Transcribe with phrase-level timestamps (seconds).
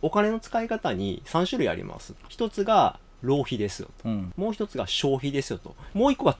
[0.00, 2.14] お金の使い方に3種類あります。
[2.28, 4.08] 一つが浪費ですよと。
[4.08, 5.74] うんもう一つが消費ですよと。
[5.92, 6.36] もう一個が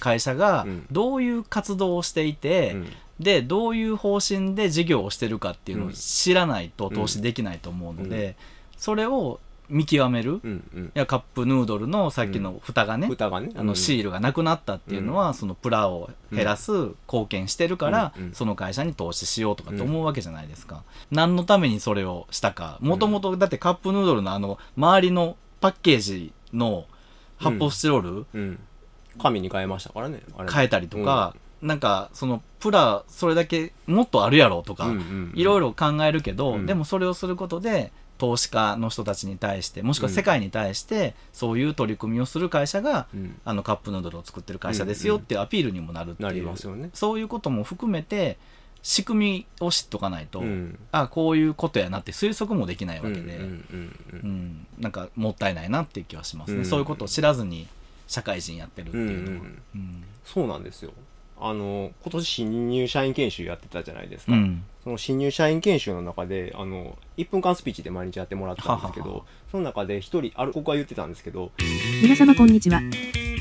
[0.00, 2.88] 会社がうんどういう活動をしていて、うん
[3.18, 8.36] でどういう方針で事業をしてるかっていうのをうん知らないと投資できないと思うので、
[8.76, 10.90] それを見極める、いうんうん。
[10.94, 13.50] やカップヌードルのさっきの蓋がね、蓋がね。
[13.56, 16.72] あのシールがなくなったっていうのは、そのプラを減らす
[17.06, 22.78] 貢献してるから、その会社に投資しようとかって思うわけじゃないですか、何のためにそれをしたか。
[22.80, 26.86] もともとだってカップヌードルのあの周りのパッケージの
[27.38, 28.58] 発泡スチロールうん。
[29.18, 30.22] 紙に変えましたからね。
[30.52, 34.92] 変えたりとか、なんかそのプラそれだけもっとあるやろとか、
[35.34, 36.66] いろいろ考えるけど、うん。
[36.66, 43.40] でもそれをすることで投資家の人たちに対してもしくは世界に対してそういう取り組みをする会社が、うん。
[43.44, 46.90] あのカップヌードルを作ってる会社ですよっていうアピールにもなるっていう、なりますよね。
[46.94, 48.38] そういうことも含めて
[48.82, 50.78] 仕組みを知っとかないと、うん。
[50.92, 53.40] あこういうことやなって推測もできないわけで、
[54.78, 56.64] なんかもったいないなっていう気はしますね、うん。
[56.64, 57.66] そういうことを知らずに
[58.06, 59.46] 社会人やってるっていうのは。
[60.24, 60.92] そうなんですよ。
[61.38, 64.32] あの、今年新入社員研修やってたじゃないですか。
[64.32, 71.50] うんその新入社員研修の中で、あの、1分間スピーチで毎日やってもらったんですけど、はははその中で一人、ある、僕は言ってたんですけど、
[72.00, 72.80] 皆様こんにちは。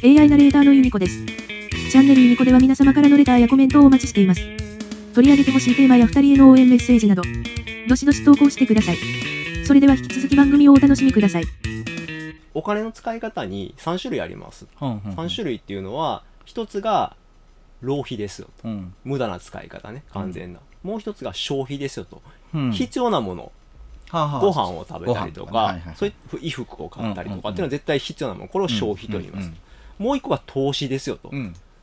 [0.03, 1.23] AI ナレーターのユニコです。
[1.91, 4.41] チャンネルユニコでは皆様からのレターやコメントをお待ちしています。
[5.13, 7.21] 取り上げてほしいテーマや二人への応援メッセージなど、
[7.87, 8.97] どしどし投稿してください。
[9.67, 11.43] それでは引き続き番組をお楽しみください。
[12.55, 14.65] お金の使い方に3種類あります。
[14.81, 17.15] うんうん3種類っていうのは、一つが
[17.85, 18.67] 浪費ですよと。
[18.67, 20.59] うん無駄な使い方ね、完全な。
[20.83, 22.21] もう一つが消費ですよと。
[22.53, 23.51] うん必要なもの、
[24.09, 28.47] はあはあご飯を食べたりとか、そういう衣服を買ったりとうんうんうんかっていうのは絶対必要なもの。
[28.47, 29.47] これを消費と言います。
[29.47, 29.57] うん
[29.97, 31.29] もう一個が投資ですよと。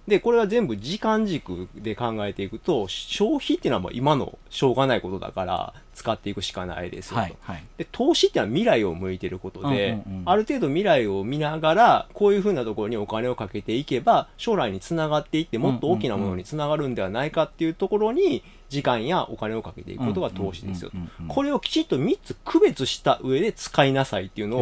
[0.06, 7.20] うんで、これは全部時間軸で考えていくと、消費っていうのはもう今のしょうがないことだから使っていくしかないですよと。
[7.20, 7.64] はいはい。
[7.79, 10.23] で投資ってのは未来を向いてることで、うんうんうん。
[10.27, 20.96] ある程度未来を見ながらこういうふうなところにお金をかけていけば将来につながっていってもっと大きなものにつながるんではないかっていうところに時間やお金をかけていくことが投資ですよと。
[21.29, 24.61] これをきちっと3つ区別した上で使いなさいっていうのを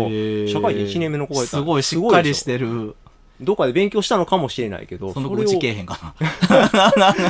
[0.49, 2.97] 社会人1年目の子が言ったらすごいしっかりしすごいでてる
[3.41, 6.15] どっかで勉強したのかもしれないけどそのそれを口けえへんか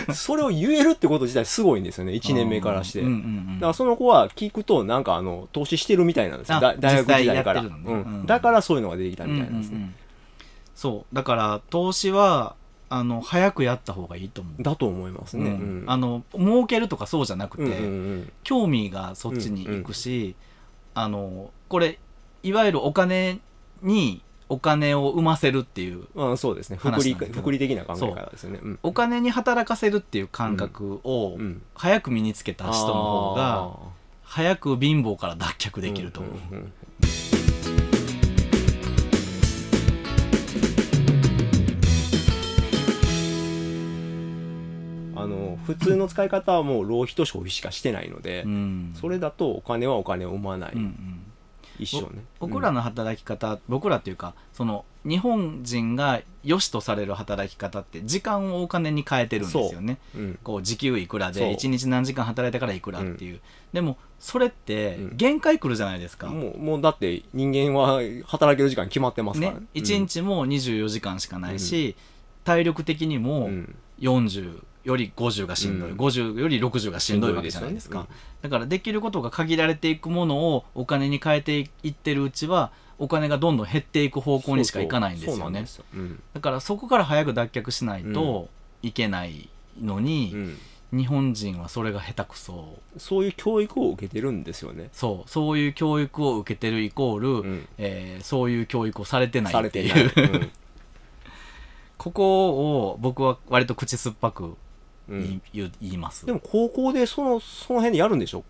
[0.08, 0.14] な。
[0.14, 3.02] それを言えるってこと自体すごいんですよね1年目からして。
[3.02, 6.60] だからその子は聞くとなんかあの投資してるみたいなんですよ。
[6.60, 7.64] 大学時代から、
[8.26, 9.94] だからそういうのが出てきたみたいなんですね、
[10.74, 11.14] そう。
[11.14, 12.56] だから投資は
[12.88, 20.34] あの早くやった方がいいと思う、だと思いますね、あの儲けるとかそうじゃなくて、興味がそっちに行くし、
[20.94, 21.98] あのこれ
[22.42, 23.38] いわゆるお金
[23.82, 26.76] にお金を生ませるっていううん、あそうですね。
[26.76, 28.58] 福利福利的な考え方ですよね。
[28.60, 28.68] う。
[28.70, 28.78] ん。
[28.82, 31.62] お金に働かせるっていう感覚をうん。
[31.74, 33.78] 早く身につけた人の方があ
[34.24, 36.54] 早く貧乏から脱却ーできると思う。
[36.54, 36.72] んんん。
[45.14, 48.94] あの普通の使い方はもう浪費と消費しかしてないので、うん。
[49.00, 51.09] それだとお金はお金を生まない、うんうん
[51.82, 52.24] 一生ね。
[52.38, 59.98] 僕らの働き方、僕らっていうかその日本人が良しとされる働き方って時間をお金に変えてるんですよね。
[60.14, 60.18] う。
[60.18, 60.38] ん。
[60.42, 63.40] こう時給いくらで1日何時間働いたからいくらっていう、
[63.72, 65.16] でもそれってうん。
[65.16, 69.54] 限界来るじゃないですか、もうもうだって人間は働ける時間決まってますから。
[69.54, 71.96] ね、1日も24時間しかないし、
[72.44, 75.96] 体力的にうもん40より50がしんどい、うん。
[75.96, 85.66] 50より60がしんどいわけじゃないですか、しんどいですよだからできることが限られていくものをお金に変えていってるうちはお金がどんどん減っていく方向にしかいかないんですよね。
[86.34, 88.48] だからそこから早く脱却しないと
[88.82, 89.48] いけない
[89.80, 90.40] のに、うん。
[90.40, 90.58] うん
[90.92, 92.78] 日本人はそれが下手くそ。
[92.96, 94.88] そういう教育を受けてるんですよね。
[94.92, 95.30] そう。
[95.30, 97.68] そういう教育を受けてるイコール、ん。
[97.78, 100.50] えーそういう教育をされてないっていう。
[101.96, 104.56] ここを僕は割と口酸っぱくう
[105.10, 105.72] 言い,、ん。
[105.82, 106.26] 言います。
[106.26, 108.44] でも高校でそのその辺でやるんでしょ？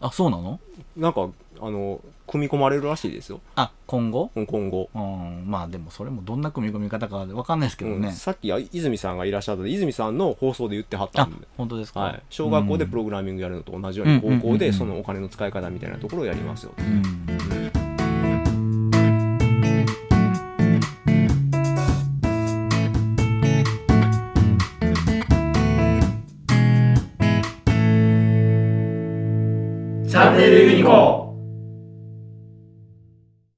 [0.00, 0.58] あそうなの？
[0.96, 1.28] なんか
[1.60, 3.40] あの組み込まれるらしいですよ。
[3.54, 4.30] あ今後？
[4.34, 14.40] うん今後、うんまあでもそれもどんな組み込み方か分かんないですけどね、うんさっきや泉さんがいらっしゃった泉さんの放送で言ってはったあんで、本当ですか、はい、小学校でプログラミングやるのと同じようにうん。
[14.40, 17.69] 高校でそのお金の使い方みたいなところをやりますよ、うん
[30.20, 31.29] チャンネルユニコ